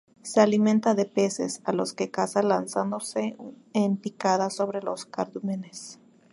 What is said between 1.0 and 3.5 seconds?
peces, a los que caza lanzándose